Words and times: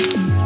you. 0.00 0.39